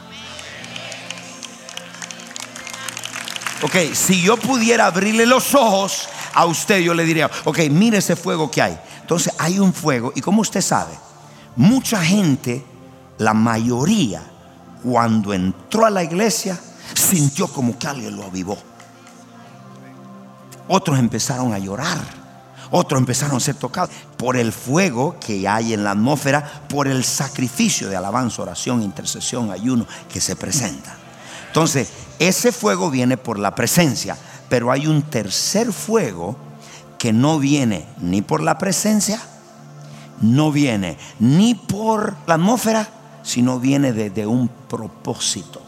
Ok, 3.63 3.77
si 3.93 4.23
yo 4.23 4.39
pudiera 4.39 4.87
abrirle 4.87 5.27
los 5.27 5.55
ojos 5.55 6.09
a 6.33 6.47
usted, 6.47 6.81
yo 6.81 6.95
le 6.95 7.05
diría, 7.05 7.31
ok, 7.45 7.59
mire 7.71 7.99
ese 7.99 8.17
fuego 8.17 8.51
que 8.51 8.63
hay. 8.63 8.79
Entonces 9.03 9.35
hay 9.39 9.59
un 9.59 9.75
fuego 9.75 10.11
y 10.17 10.23
como 10.23 10.41
usted 10.41 10.63
sabe, 10.63 10.93
mucha 11.57 12.03
gente, 12.03 12.65
la 13.19 13.35
mayoría, 13.35 14.23
cuando 14.83 15.33
entró 15.33 15.87
a 15.87 15.91
la 15.91 16.03
iglesia, 16.03 16.59
sintió 16.95 17.49
como 17.49 17.79
que 17.79 17.87
alguien 17.87 18.17
lo 18.17 18.25
avivó. 18.25 18.59
Otros 20.69 20.99
empezaron 20.99 21.53
a 21.53 21.59
llorar. 21.59 22.23
Otros 22.71 22.99
empezaron 22.99 23.37
a 23.37 23.41
ser 23.41 23.57
tocados 23.57 23.91
por 24.17 24.37
el 24.37 24.51
fuego 24.51 25.17
que 25.21 25.47
hay 25.47 25.75
en 25.75 25.85
la 25.85 25.91
atmósfera, 25.91 26.65
por 26.69 26.89
el 26.89 27.05
sacrificio 27.05 27.91
de 27.91 27.97
alabanza, 27.97 28.41
oración, 28.41 28.83
intercesión, 28.83 29.51
ayuno 29.51 29.87
que 30.11 30.23
se 30.23 30.37
presenta. 30.37 30.97
Entonces, 31.49 31.91
ese 32.19 32.51
fuego 32.51 32.91
viene 32.91 33.19
por 33.19 33.39
la 33.39 33.55
presencia, 33.55 34.17
pero 34.49 34.73
hay 34.73 34.87
un 34.87 35.03
tercer 35.03 35.71
fuego 35.71 36.37
que 36.99 37.13
no 37.13 37.39
viene 37.39 37.87
ni 38.01 38.23
por 38.23 38.43
la 38.43 38.57
presencia, 38.57 39.21
no 40.21 40.53
viene 40.53 40.99
ni 41.19 41.55
por 41.55 42.17
la 42.27 42.35
atmósfera, 42.35 42.89
sino 43.23 43.59
viene 43.59 43.93
de, 43.93 44.27
un 44.27 44.49
propósito, 44.49 45.63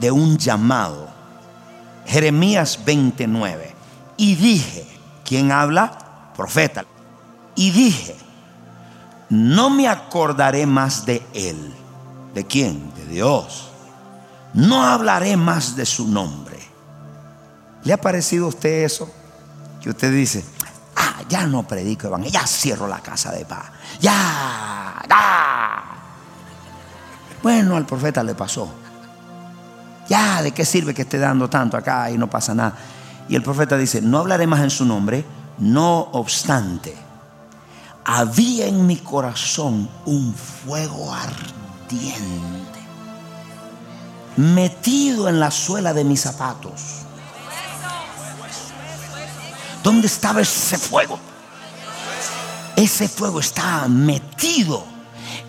de 0.00 0.10
un 0.10 0.38
llamado. 0.38 1.08
Jeremías 2.06 2.80
29. 2.84 3.74
Y 4.16 4.34
dije, 4.34 4.86
¿quién 5.24 5.52
habla? 5.52 6.32
Profeta. 6.36 6.84
Y 7.54 7.70
dije, 7.70 8.16
no 9.28 9.70
me 9.70 9.88
acordaré 9.88 10.66
más 10.66 11.06
de 11.06 11.22
él. 11.34 11.72
¿De 12.34 12.44
quién? 12.44 12.92
De 12.94 13.06
Dios. 13.06 13.68
No 14.54 14.84
hablaré 14.84 15.36
más 15.36 15.76
de 15.76 15.86
su 15.86 16.06
nombre. 16.08 16.58
¿Le 17.84 17.92
ha 17.92 18.00
parecido 18.00 18.46
a 18.46 18.48
usted 18.48 18.84
eso? 18.84 19.10
Que 19.80 19.90
usted 19.90 20.12
dice, 20.12 20.44
ya 21.32 21.46
no 21.46 21.62
predico 21.62 22.08
evangelio, 22.08 22.38
ya 22.38 22.46
cierro 22.46 22.86
la 22.86 23.00
casa 23.00 23.32
de 23.32 23.46
paz. 23.46 23.64
Ya, 24.00 25.02
ya. 25.08 25.82
Bueno, 27.42 27.74
al 27.74 27.86
profeta 27.86 28.22
le 28.22 28.34
pasó. 28.34 28.68
Ya, 30.10 30.42
¿de 30.42 30.52
qué 30.52 30.66
sirve 30.66 30.92
que 30.92 31.02
esté 31.02 31.18
dando 31.18 31.48
tanto 31.48 31.78
acá 31.78 32.10
y 32.10 32.18
no 32.18 32.28
pasa 32.28 32.54
nada? 32.54 32.76
Y 33.30 33.34
el 33.34 33.42
profeta 33.42 33.78
dice, 33.78 34.02
no 34.02 34.18
hablaré 34.18 34.46
más 34.46 34.60
en 34.60 34.68
su 34.68 34.84
nombre, 34.84 35.24
no 35.56 36.00
obstante, 36.12 36.94
había 38.04 38.66
en 38.66 38.86
mi 38.86 38.96
corazón 38.96 39.88
un 40.04 40.34
fuego 40.34 41.14
ardiente, 41.14 42.80
metido 44.36 45.30
en 45.30 45.40
la 45.40 45.50
suela 45.50 45.94
de 45.94 46.04
mis 46.04 46.20
zapatos. 46.20 47.06
¿Dónde 49.82 50.06
estaba 50.06 50.40
ese 50.40 50.78
fuego? 50.78 51.18
Ese 52.76 53.08
fuego 53.08 53.40
estaba 53.40 53.88
metido 53.88 54.84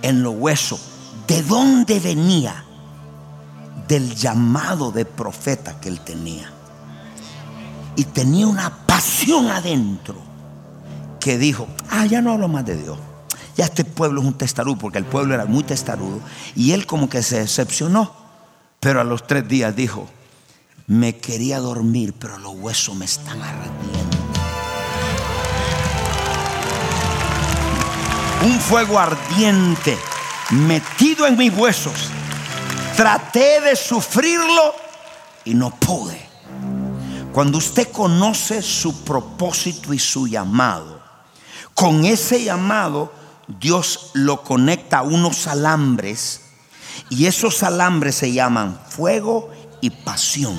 en 0.02 0.24
los 0.24 0.36
huesos. 0.36 0.80
¿De 1.28 1.42
dónde 1.44 2.00
venía? 2.00 2.64
del 3.88 4.16
llamado 4.16 4.92
de 4.92 5.06
profeta 5.06 5.80
que 5.80 5.90
él 5.90 6.00
tenía. 6.00 6.52
Y 7.96 8.06
tenía 8.06 8.48
una 8.48 8.72
pasión 8.88 9.48
adentro 9.48 10.16
que 11.20 11.38
dijo, 11.38 11.68
ah, 11.90 12.06
ya 12.06 12.22
no 12.22 12.32
hablo 12.32 12.48
más 12.48 12.66
de 12.66 12.78
Dios. 12.78 12.98
Ya 13.56 13.66
este 13.66 13.86
pueblo 13.86 14.22
es 14.22 14.28
un 14.28 14.34
testarudo, 14.34 14.78
porque 14.78 14.98
el 14.98 15.06
pueblo 15.06 15.36
era 15.36 15.46
muy 15.46 15.64
testarudo. 15.64 16.20
Y 16.56 16.72
él 16.72 16.88
como 16.88 17.08
que 17.08 17.22
se 17.22 17.40
decepcionó. 17.40 18.12
Pero 18.80 19.00
a 19.00 19.04
los 19.04 19.28
tres 19.28 19.48
días 19.48 19.76
dijo, 19.76 20.08
me 20.88 21.18
quería 21.18 21.60
dormir, 21.60 22.14
pero 22.18 22.38
los 22.38 22.54
huesos 22.56 22.96
me 22.96 23.06
están 23.06 23.42
ardiendo. 23.42 24.18
Un 28.46 28.60
fuego 28.60 29.00
ardiente 29.00 29.98
metido 30.52 31.26
en 31.26 31.38
mis 31.38 31.56
huesos 31.56 32.12
Traté 32.96 33.60
de 33.60 33.76
sufrirlo 33.76 34.76
y 35.46 35.56
no 35.56 35.72
pude. 35.72 36.22
Cuando 37.34 37.58
usted 37.58 37.92
conoce 37.92 38.62
su 38.62 39.04
propósito 39.04 39.96
y 39.96 40.00
su 40.00 40.28
llamado, 40.28 41.02
con 41.74 42.06
ese 42.06 42.44
llamado 42.44 43.12
Dios 43.48 44.12
lo 44.14 44.44
conecta 44.44 45.00
a 45.00 45.02
unos 45.02 45.48
alambres 45.48 46.42
y 47.10 47.26
esos 47.26 47.64
alambres 47.64 48.14
se 48.14 48.32
llaman 48.32 48.80
fuego 48.88 49.50
y 49.63 49.63
pasión. 49.90 50.58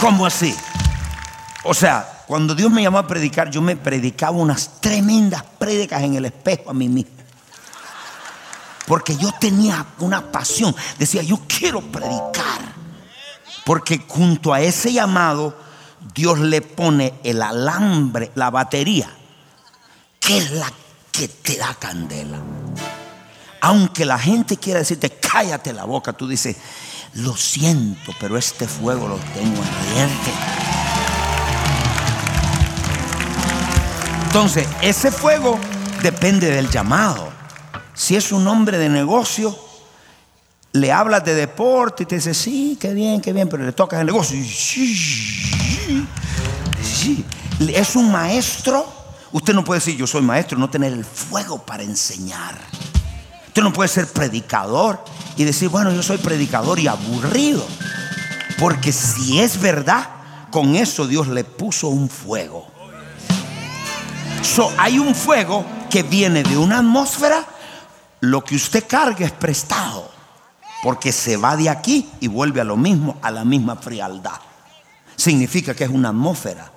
¿Cómo 0.00 0.26
así? 0.26 0.54
O 1.64 1.74
sea, 1.74 2.22
cuando 2.26 2.54
Dios 2.54 2.70
me 2.70 2.82
llamó 2.82 2.98
a 2.98 3.06
predicar, 3.06 3.50
yo 3.50 3.62
me 3.62 3.76
predicaba 3.76 4.36
unas 4.36 4.80
tremendas 4.80 5.42
prédicas 5.58 6.02
en 6.02 6.14
el 6.14 6.24
espejo 6.24 6.70
a 6.70 6.74
mí 6.74 6.88
mismo. 6.88 7.12
Porque 8.86 9.16
yo 9.16 9.32
tenía 9.32 9.84
una 9.98 10.30
pasión. 10.30 10.74
Decía, 10.98 11.22
yo 11.22 11.40
quiero 11.46 11.80
predicar. 11.80 12.60
Porque 13.64 14.04
junto 14.06 14.52
a 14.52 14.60
ese 14.60 14.92
llamado, 14.92 15.58
Dios 16.14 16.38
le 16.38 16.62
pone 16.62 17.14
el 17.24 17.42
alambre, 17.42 18.30
la 18.34 18.50
batería, 18.50 19.10
que 20.20 20.38
es 20.38 20.50
la 20.52 20.72
que 21.10 21.28
te 21.28 21.56
da 21.56 21.74
candela. 21.74 22.38
Aunque 23.60 24.04
la 24.04 24.18
gente 24.18 24.56
quiera 24.56 24.80
decirte, 24.80 25.10
cállate 25.10 25.72
la 25.72 25.84
boca, 25.84 26.12
tú 26.12 26.28
dices, 26.28 26.56
lo 27.16 27.36
siento, 27.36 28.12
pero 28.20 28.36
este 28.36 28.68
fuego 28.68 29.08
lo 29.08 29.16
tengo 29.16 29.62
ardiente. 29.62 30.30
Entonces, 34.26 34.68
ese 34.82 35.10
fuego 35.10 35.58
depende 36.02 36.50
del 36.50 36.68
llamado. 36.68 37.32
Si 37.94 38.16
es 38.16 38.32
un 38.32 38.46
hombre 38.46 38.76
de 38.76 38.90
negocio, 38.90 39.58
le 40.72 40.92
hablas 40.92 41.24
de 41.24 41.34
deporte 41.34 42.02
y 42.02 42.06
te 42.06 42.16
dice, 42.16 42.34
sí, 42.34 42.76
qué 42.78 42.92
bien, 42.92 43.22
qué 43.22 43.32
bien, 43.32 43.48
pero 43.48 43.64
le 43.64 43.72
tocas 43.72 44.00
el 44.00 44.06
negocio. 44.06 44.38
Es 47.58 47.96
un 47.96 48.10
maestro. 48.10 48.84
Usted 49.32 49.54
no 49.54 49.64
puede 49.64 49.78
decir, 49.78 49.96
yo 49.96 50.06
soy 50.06 50.20
maestro, 50.20 50.58
no 50.58 50.68
tener 50.68 50.92
el 50.92 51.04
fuego 51.04 51.64
para 51.64 51.82
enseñar. 51.84 52.58
Usted 53.56 53.64
no 53.64 53.72
puede 53.72 53.88
ser 53.88 54.06
predicador 54.06 55.02
y 55.34 55.44
decir, 55.44 55.70
bueno, 55.70 55.90
yo 55.90 56.02
soy 56.02 56.18
predicador 56.18 56.78
y 56.78 56.88
aburrido. 56.88 57.66
Porque 58.58 58.92
si 58.92 59.40
es 59.40 59.58
verdad, 59.58 60.10
con 60.50 60.76
eso 60.76 61.06
Dios 61.06 61.26
le 61.28 61.42
puso 61.42 61.88
un 61.88 62.10
fuego. 62.10 62.66
hay 64.76 64.98
un 64.98 65.14
fuego 65.14 65.64
que 65.88 66.02
viene 66.02 66.42
de 66.42 66.58
una 66.58 66.80
atmósfera 66.80 67.46
lo 68.20 68.44
que 68.44 68.56
usted 68.56 68.86
carga 68.86 69.24
es 69.24 69.32
prestado, 69.32 70.10
porque 70.82 71.10
se 71.10 71.38
va 71.38 71.56
de 71.56 71.70
aquí 71.70 72.10
y 72.20 72.28
vuelve 72.28 72.60
a 72.60 72.64
lo 72.64 72.76
mismo, 72.76 73.16
a 73.22 73.30
la 73.30 73.46
misma 73.46 73.76
frialdad. 73.76 74.38
Significa 75.16 75.74
que 75.74 75.84
es 75.84 75.90
una 75.90 76.10
atmósfera, 76.10 76.70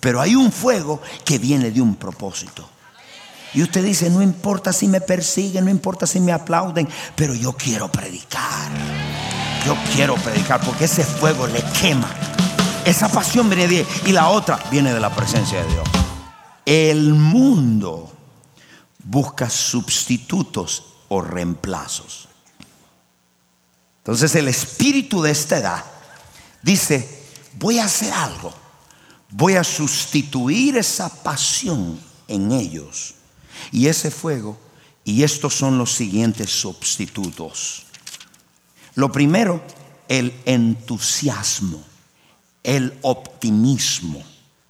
pero 0.00 0.20
hay 0.20 0.34
un 0.34 0.50
fuego 0.50 1.00
que 1.24 1.38
viene 1.38 1.70
de 1.70 1.80
un 1.80 1.94
propósito. 1.94 2.68
Y 3.54 3.62
usted 3.62 3.84
dice, 3.84 4.10
no 4.10 4.22
importa 4.22 4.72
si 4.72 4.88
me 4.88 5.00
persiguen, 5.00 5.64
no 5.64 5.70
importa 5.70 6.06
si 6.06 6.20
me 6.20 6.32
aplauden, 6.32 6.88
pero 7.14 7.34
yo 7.34 7.52
quiero 7.52 7.90
predicar. 7.90 8.70
Yo 9.64 9.76
quiero 9.94 10.14
predicar 10.16 10.60
porque 10.60 10.84
ese 10.84 11.04
fuego 11.04 11.46
le 11.46 11.62
quema. 11.80 12.08
Esa 12.84 13.08
pasión 13.08 13.48
viene 13.48 13.66
de 13.66 13.86
y 14.06 14.12
la 14.12 14.28
otra 14.28 14.60
viene 14.70 14.92
de 14.92 15.00
la 15.00 15.14
presencia 15.14 15.62
de 15.62 15.72
Dios. 15.72 15.88
El 16.64 17.14
mundo 17.14 18.12
busca 19.02 19.50
sustitutos 19.50 20.84
o 21.08 21.20
reemplazos. 21.20 22.28
Entonces 23.98 24.34
el 24.36 24.46
espíritu 24.46 25.22
de 25.22 25.32
esta 25.32 25.58
edad 25.58 25.84
dice, 26.62 27.24
voy 27.54 27.80
a 27.80 27.86
hacer 27.86 28.12
algo, 28.12 28.52
voy 29.30 29.54
a 29.56 29.64
sustituir 29.64 30.76
esa 30.76 31.08
pasión 31.08 31.98
en 32.28 32.52
ellos 32.52 33.15
y 33.72 33.88
ese 33.88 34.10
fuego, 34.10 34.58
y 35.04 35.22
estos 35.22 35.54
son 35.54 35.78
los 35.78 35.92
siguientes 35.92 36.50
sustitutos. 36.50 37.84
Lo 38.94 39.12
primero, 39.12 39.62
el 40.08 40.34
entusiasmo, 40.44 41.82
el 42.62 42.98
optimismo. 43.02 44.22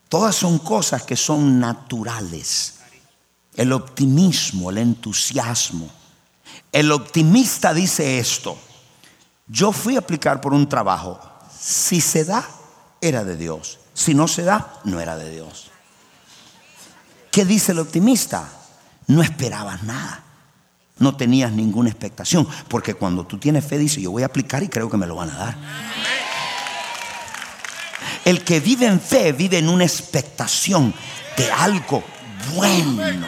Todas 0.08 0.36
son 0.36 0.58
cosas 0.58 1.02
que 1.02 1.16
son 1.16 1.58
naturales. 1.58 2.74
El 3.54 3.72
optimismo, 3.72 4.70
el 4.70 4.78
entusiasmo. 4.78 5.90
El 6.72 6.92
optimista 6.92 7.72
dice 7.72 8.18
esto. 8.18 8.58
Yo 9.46 9.72
fui 9.72 9.96
a 9.96 10.00
aplicar 10.00 10.40
por 10.40 10.52
un 10.52 10.68
trabajo. 10.68 11.18
Si 11.58 12.00
se 12.00 12.24
da, 12.24 12.46
era 13.00 13.24
de 13.24 13.36
Dios. 13.36 13.78
Si 13.94 14.12
no 14.12 14.28
se 14.28 14.42
da, 14.42 14.80
no 14.84 15.00
era 15.00 15.16
de 15.16 15.30
Dios. 15.30 15.70
¿Qué 17.30 17.44
dice 17.44 17.72
el 17.72 17.78
optimista? 17.78 18.50
No 19.06 19.22
esperabas 19.22 19.82
nada. 19.82 20.22
No 20.98 21.16
tenías 21.16 21.52
ninguna 21.52 21.90
expectación. 21.90 22.48
Porque 22.68 22.94
cuando 22.94 23.26
tú 23.26 23.38
tienes 23.38 23.64
fe, 23.64 23.78
dice, 23.78 24.00
yo 24.00 24.10
voy 24.10 24.22
a 24.22 24.26
aplicar 24.26 24.62
y 24.62 24.68
creo 24.68 24.90
que 24.90 24.96
me 24.96 25.06
lo 25.06 25.16
van 25.16 25.30
a 25.30 25.36
dar. 25.36 25.56
El 28.24 28.42
que 28.42 28.58
vive 28.60 28.86
en 28.86 29.00
fe 29.00 29.32
vive 29.32 29.58
en 29.58 29.68
una 29.68 29.84
expectación 29.84 30.92
de 31.36 31.52
algo 31.52 32.02
bueno. 32.54 33.26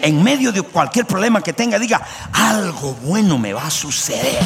En 0.00 0.22
medio 0.22 0.50
de 0.50 0.62
cualquier 0.62 1.06
problema 1.06 1.42
que 1.42 1.52
tenga, 1.52 1.78
diga, 1.78 2.00
algo 2.32 2.94
bueno 2.94 3.38
me 3.38 3.52
va 3.52 3.66
a 3.66 3.70
suceder. 3.70 4.42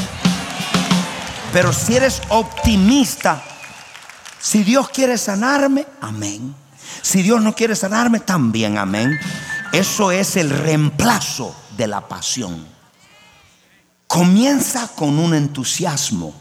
Pero 1.53 1.73
si 1.73 1.97
eres 1.97 2.21
optimista, 2.29 3.43
si 4.39 4.65
Dios 4.65 4.89
quiere 4.89 5.17
sanarme, 5.17 5.87
amén. 6.01 6.55
Si 7.01 7.23
Dios 7.23 7.41
no 7.41 7.55
quiere 7.55 7.77
sanarme, 7.77 8.21
también 8.21 8.79
amén. 8.79 9.19
Eso 9.77 10.11
es 10.11 10.37
el 10.37 10.49
reemplazo 10.49 11.55
de 11.77 11.87
la 11.87 12.09
pasión. 12.09 12.67
Comienza 14.07 14.89
con 14.89 15.19
un 15.19 15.35
entusiasmo. 15.35 16.33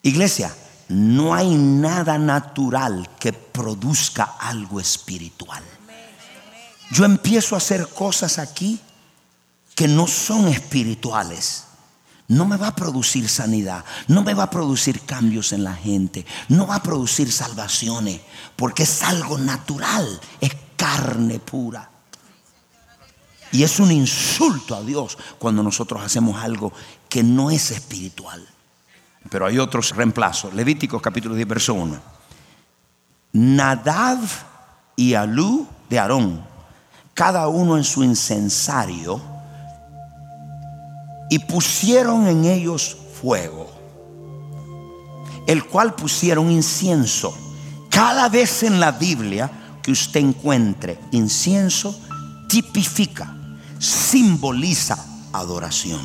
Iglesia, 0.00 0.56
no 0.88 1.34
hay 1.34 1.54
nada 1.54 2.16
natural 2.16 3.10
que 3.20 3.34
produzca 3.34 4.36
algo 4.40 4.80
espiritual. 4.80 5.62
Yo 6.90 7.04
empiezo 7.04 7.54
a 7.54 7.58
hacer 7.58 7.86
cosas 7.86 8.38
aquí 8.38 8.80
que 9.74 9.86
no 9.86 10.06
son 10.06 10.48
espirituales. 10.48 11.64
No 12.28 12.46
me 12.46 12.56
va 12.56 12.68
a 12.68 12.74
producir 12.74 13.28
sanidad, 13.28 13.84
no 14.08 14.22
me 14.22 14.32
va 14.32 14.44
a 14.44 14.50
producir 14.50 15.02
cambios 15.02 15.52
en 15.52 15.64
la 15.64 15.74
gente, 15.74 16.24
no 16.48 16.66
va 16.66 16.76
a 16.76 16.82
producir 16.82 17.30
salvaciones, 17.30 18.22
porque 18.56 18.84
es 18.84 19.02
algo 19.02 19.36
natural, 19.36 20.18
es 20.40 20.52
carne 20.78 21.40
pura. 21.40 21.90
Y 23.56 23.62
es 23.62 23.80
un 23.80 23.90
insulto 23.90 24.76
a 24.76 24.82
Dios 24.82 25.16
cuando 25.38 25.62
nosotros 25.62 26.02
hacemos 26.04 26.44
algo 26.44 26.74
que 27.08 27.22
no 27.22 27.50
es 27.50 27.70
espiritual. 27.70 28.46
Pero 29.30 29.46
hay 29.46 29.58
otros 29.58 29.96
reemplazos. 29.96 30.52
Levíticos 30.52 31.00
capítulo 31.00 31.34
10, 31.34 31.48
verso 31.48 31.72
1. 31.72 31.98
Nadab 33.32 34.18
y 34.94 35.14
Alú 35.14 35.66
de 35.88 35.98
Aarón, 35.98 36.44
cada 37.14 37.48
uno 37.48 37.78
en 37.78 37.84
su 37.84 38.04
incensario, 38.04 39.22
y 41.30 41.38
pusieron 41.38 42.26
en 42.26 42.44
ellos 42.44 42.94
fuego, 43.22 43.72
el 45.46 45.64
cual 45.64 45.94
pusieron 45.94 46.50
incienso. 46.50 47.34
Cada 47.88 48.28
vez 48.28 48.64
en 48.64 48.80
la 48.80 48.92
Biblia 48.92 49.50
que 49.82 49.92
usted 49.92 50.20
encuentre 50.20 50.98
incienso, 51.12 51.98
tipifica, 52.50 53.35
simboliza 53.78 54.98
adoración. 55.32 56.00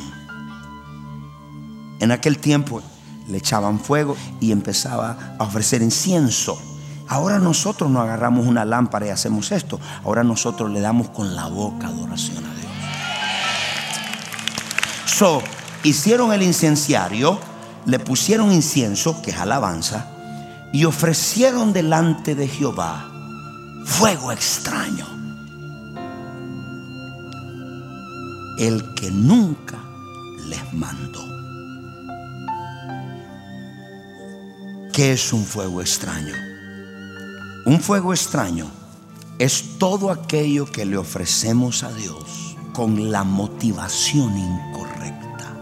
En 2.00 2.10
aquel 2.10 2.38
tiempo 2.38 2.82
le 3.28 3.38
echaban 3.38 3.78
fuego 3.78 4.16
y 4.40 4.52
empezaba 4.52 5.36
a 5.38 5.44
ofrecer 5.44 5.82
incienso. 5.82 6.60
Ahora 7.08 7.38
nosotros 7.38 7.90
no 7.90 8.00
agarramos 8.00 8.46
una 8.46 8.64
lámpara 8.64 9.06
y 9.06 9.10
hacemos 9.10 9.52
esto. 9.52 9.78
Ahora 10.04 10.24
nosotros 10.24 10.70
le 10.70 10.80
damos 10.80 11.10
con 11.10 11.36
la 11.36 11.46
boca 11.46 11.88
adoración 11.88 12.44
a 12.44 12.54
Dios. 12.54 12.72
So, 15.06 15.42
hicieron 15.84 16.32
el 16.32 16.42
incenciario, 16.42 17.38
le 17.86 17.98
pusieron 17.98 18.50
incienso, 18.52 19.20
que 19.22 19.30
es 19.30 19.36
alabanza, 19.36 20.06
y 20.72 20.84
ofrecieron 20.84 21.72
delante 21.72 22.34
de 22.34 22.48
Jehová 22.48 23.12
fuego 23.84 24.32
extraño. 24.32 25.21
El 28.58 28.94
que 28.94 29.10
nunca 29.10 29.78
les 30.48 30.72
mandó. 30.74 31.20
¿Qué 34.92 35.12
es 35.12 35.32
un 35.32 35.44
fuego 35.44 35.80
extraño? 35.80 36.34
Un 37.64 37.80
fuego 37.80 38.12
extraño 38.12 38.66
es 39.38 39.78
todo 39.78 40.10
aquello 40.10 40.66
que 40.66 40.84
le 40.84 40.98
ofrecemos 40.98 41.82
a 41.82 41.92
Dios 41.92 42.56
con 42.74 43.10
la 43.10 43.24
motivación 43.24 44.36
incorrecta. 44.36 45.56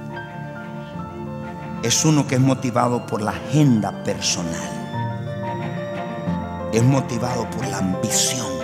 Es 1.83 2.05
uno 2.05 2.26
que 2.26 2.35
es 2.35 2.40
motivado 2.40 3.07
por 3.07 3.22
la 3.22 3.31
agenda 3.31 4.03
personal. 4.03 4.81
Es 6.72 6.83
motivado 6.83 7.48
por 7.50 7.66
la 7.68 7.79
ambición. 7.79 8.60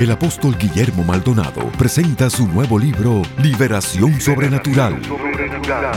El 0.00 0.10
apóstol 0.10 0.56
Guillermo 0.56 1.04
Maldonado 1.04 1.60
presenta 1.76 2.30
su 2.30 2.48
nuevo 2.48 2.78
libro, 2.78 3.20
Liberación 3.36 4.18
Sobrenatural. 4.18 4.98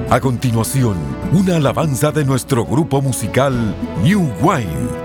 A 0.10 0.20
continuación, 0.20 0.98
una 1.34 1.56
alabanza 1.56 2.12
de 2.12 2.24
nuestro 2.24 2.64
grupo 2.64 3.02
musical 3.02 3.76
New 4.04 4.32
Wine. 4.40 5.05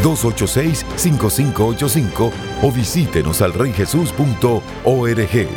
1877-286-5585 0.04 2.32
o 2.64 2.72
visítenos 2.72 3.42
al 3.42 3.54
reyjesus.org. 3.54 5.48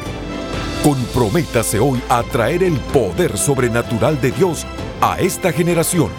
Comprométase 0.85 1.81
hoy 1.81 2.01
a 2.09 2.23
traer 2.23 2.63
el 2.63 2.79
poder 2.79 3.37
sobrenatural 3.39 4.21
de 4.21 4.31
Dios 4.31 4.65
a 5.01 5.19
esta 5.19 5.51
generación. 5.51 6.11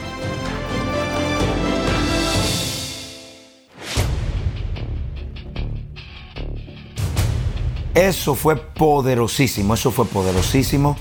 Eso 7.96 8.36
fue 8.36 8.58
poderosísimo, 8.58 9.74
eso 9.74 9.90
fue 9.90 10.06
poderosísimo. 10.06 10.98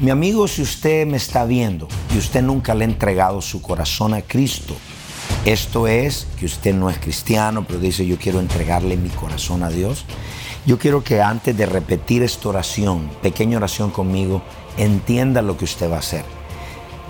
Mi 0.00 0.10
amigo, 0.10 0.48
si 0.48 0.62
usted 0.62 1.06
me 1.06 1.18
está 1.18 1.44
viendo 1.44 1.88
y 2.14 2.16
usted 2.16 2.40
nunca 2.40 2.74
le 2.74 2.86
ha 2.86 2.88
entregado 2.88 3.42
su 3.42 3.60
corazón 3.60 4.14
a 4.14 4.22
Cristo, 4.22 4.74
esto 5.44 5.86
es 5.86 6.26
que 6.38 6.46
usted 6.46 6.74
no 6.74 6.88
es 6.88 6.98
cristiano, 6.98 7.66
pero 7.68 7.78
dice 7.78 8.06
yo 8.06 8.16
quiero 8.16 8.40
entregarle 8.40 8.96
mi 8.96 9.10
corazón 9.10 9.62
a 9.62 9.68
Dios. 9.68 10.06
Yo 10.64 10.78
quiero 10.78 11.04
que 11.04 11.20
antes 11.20 11.54
de 11.54 11.66
repetir 11.66 12.22
esta 12.22 12.48
oración, 12.48 13.10
pequeña 13.20 13.58
oración 13.58 13.90
conmigo, 13.90 14.40
entienda 14.78 15.42
lo 15.42 15.58
que 15.58 15.66
usted 15.66 15.90
va 15.90 15.96
a 15.96 15.98
hacer. 15.98 16.37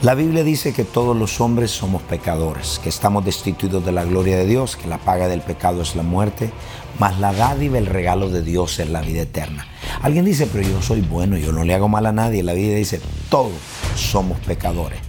La 0.00 0.14
Biblia 0.14 0.44
dice 0.44 0.72
que 0.72 0.84
todos 0.84 1.16
los 1.16 1.40
hombres 1.40 1.72
somos 1.72 2.02
pecadores, 2.02 2.78
que 2.80 2.88
estamos 2.88 3.24
destituidos 3.24 3.84
de 3.84 3.90
la 3.90 4.04
gloria 4.04 4.38
de 4.38 4.46
Dios, 4.46 4.76
que 4.76 4.86
la 4.86 4.98
paga 4.98 5.26
del 5.26 5.40
pecado 5.40 5.82
es 5.82 5.96
la 5.96 6.04
muerte, 6.04 6.52
mas 7.00 7.18
la 7.18 7.32
dádiva, 7.32 7.78
el 7.78 7.86
regalo 7.86 8.28
de 8.28 8.42
Dios 8.42 8.78
es 8.78 8.88
la 8.90 9.00
vida 9.00 9.22
eterna. 9.22 9.66
Alguien 10.00 10.24
dice, 10.24 10.46
pero 10.46 10.62
yo 10.62 10.80
soy 10.82 11.00
bueno, 11.00 11.36
yo 11.36 11.50
no 11.50 11.64
le 11.64 11.74
hago 11.74 11.88
mal 11.88 12.06
a 12.06 12.12
nadie. 12.12 12.44
La 12.44 12.52
Biblia 12.52 12.76
dice, 12.76 13.00
todos 13.28 13.58
somos 13.96 14.38
pecadores. 14.38 15.00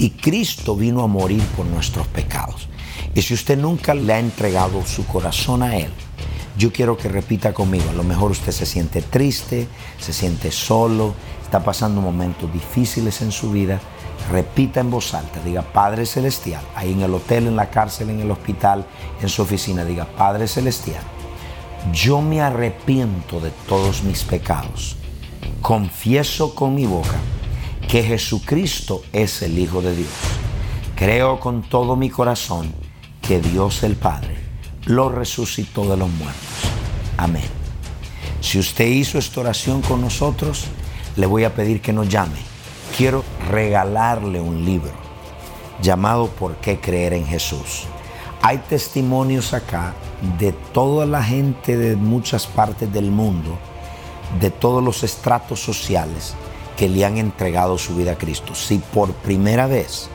Y 0.00 0.10
Cristo 0.10 0.74
vino 0.74 1.04
a 1.04 1.06
morir 1.06 1.44
por 1.56 1.66
nuestros 1.66 2.08
pecados. 2.08 2.68
Y 3.14 3.22
si 3.22 3.34
usted 3.34 3.56
nunca 3.56 3.94
le 3.94 4.14
ha 4.14 4.18
entregado 4.18 4.84
su 4.84 5.06
corazón 5.06 5.62
a 5.62 5.76
Él, 5.76 5.92
yo 6.58 6.72
quiero 6.72 6.96
que 6.96 7.08
repita 7.08 7.54
conmigo. 7.54 7.88
A 7.88 7.94
lo 7.94 8.02
mejor 8.02 8.32
usted 8.32 8.50
se 8.50 8.66
siente 8.66 9.00
triste, 9.00 9.68
se 10.00 10.12
siente 10.12 10.50
solo, 10.50 11.14
está 11.40 11.62
pasando 11.62 12.00
momentos 12.00 12.52
difíciles 12.52 13.22
en 13.22 13.30
su 13.30 13.52
vida 13.52 13.80
repita 14.30 14.80
en 14.80 14.90
voz 14.90 15.14
alta, 15.14 15.40
diga 15.44 15.62
Padre 15.62 16.06
Celestial, 16.06 16.62
ahí 16.74 16.92
en 16.92 17.02
el 17.02 17.14
hotel, 17.14 17.46
en 17.46 17.56
la 17.56 17.70
cárcel, 17.70 18.10
en 18.10 18.20
el 18.20 18.30
hospital, 18.30 18.86
en 19.20 19.28
su 19.28 19.42
oficina, 19.42 19.84
diga 19.84 20.06
Padre 20.06 20.48
Celestial, 20.48 21.02
yo 21.92 22.20
me 22.20 22.40
arrepiento 22.40 23.40
de 23.40 23.50
todos 23.68 24.02
mis 24.02 24.22
pecados, 24.24 24.96
confieso 25.60 26.54
con 26.54 26.74
mi 26.74 26.86
boca 26.86 27.18
que 27.88 28.02
Jesucristo 28.02 29.02
es 29.12 29.42
el 29.42 29.58
Hijo 29.58 29.82
de 29.82 29.94
Dios, 29.94 30.10
creo 30.96 31.38
con 31.38 31.62
todo 31.62 31.96
mi 31.96 32.08
corazón 32.08 32.72
que 33.20 33.40
Dios 33.40 33.82
el 33.82 33.96
Padre 33.96 34.36
lo 34.86 35.08
resucitó 35.08 35.88
de 35.88 35.96
los 35.96 36.10
muertos. 36.10 36.42
Amén. 37.16 37.44
Si 38.40 38.58
usted 38.58 38.86
hizo 38.86 39.18
esta 39.18 39.40
oración 39.40 39.80
con 39.80 40.02
nosotros, 40.02 40.66
le 41.16 41.26
voy 41.26 41.44
a 41.44 41.54
pedir 41.54 41.80
que 41.80 41.92
nos 41.92 42.08
llame 42.08 42.53
quiero 42.96 43.24
regalarle 43.50 44.40
un 44.40 44.64
libro 44.64 44.92
llamado 45.82 46.28
¿Por 46.28 46.56
qué 46.56 46.78
creer 46.78 47.12
en 47.12 47.26
Jesús? 47.26 47.86
Hay 48.42 48.58
testimonios 48.58 49.52
acá 49.52 49.94
de 50.38 50.52
toda 50.52 51.06
la 51.06 51.22
gente 51.22 51.76
de 51.76 51.96
muchas 51.96 52.46
partes 52.46 52.92
del 52.92 53.10
mundo, 53.10 53.58
de 54.40 54.50
todos 54.50 54.82
los 54.82 55.02
estratos 55.02 55.60
sociales 55.60 56.34
que 56.76 56.88
le 56.88 57.04
han 57.04 57.18
entregado 57.18 57.78
su 57.78 57.96
vida 57.96 58.12
a 58.12 58.18
Cristo. 58.18 58.54
Si 58.54 58.78
por 58.78 59.12
primera 59.12 59.66
vez 59.66 60.08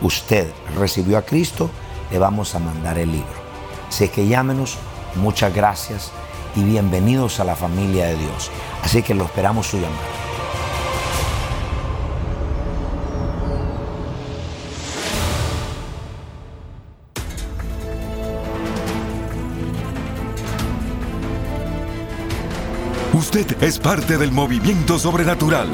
usted 0.00 0.50
recibió 0.76 1.18
a 1.18 1.22
Cristo, 1.22 1.68
le 2.10 2.18
vamos 2.18 2.54
a 2.54 2.58
mandar 2.58 2.98
el 2.98 3.10
libro. 3.10 3.44
Así 3.88 4.08
que 4.08 4.26
llámenos, 4.26 4.76
muchas 5.16 5.54
gracias 5.54 6.10
y 6.56 6.62
bienvenidos 6.62 7.40
a 7.40 7.44
la 7.44 7.56
familia 7.56 8.06
de 8.06 8.16
Dios. 8.16 8.50
Así 8.82 9.02
que 9.02 9.14
lo 9.14 9.24
esperamos 9.24 9.66
su 9.66 9.76
llamada. 9.78 10.23
Usted 23.14 23.62
es 23.62 23.78
parte 23.78 24.18
del 24.18 24.32
movimiento 24.32 24.98
sobrenatural. 24.98 25.68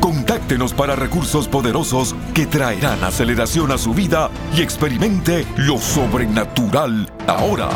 Contáctenos 0.00 0.74
para 0.74 0.94
recursos 0.94 1.48
poderosos 1.48 2.14
que 2.34 2.44
traerán 2.46 3.02
aceleración 3.02 3.72
a 3.72 3.78
su 3.78 3.94
vida 3.94 4.30
y 4.54 4.60
experimente 4.60 5.46
lo 5.56 5.78
sobrenatural 5.78 7.10
ahora. 7.26 7.70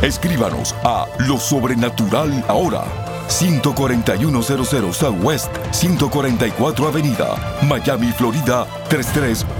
Escríbanos 0.00 0.74
a 0.84 1.04
lo 1.18 1.38
sobrenatural 1.38 2.42
ahora. 2.48 2.84
14100 3.28 4.94
Southwest 4.94 5.50
144 5.70 6.88
Avenida, 6.88 7.36
Miami, 7.62 8.10
Florida 8.12 8.66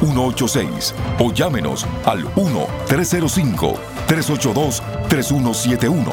33186 0.00 0.94
o 1.18 1.32
llámenos 1.32 1.86
al 2.04 2.24
1 2.36 2.66
305 2.86 3.94
382-3171, 4.06 6.04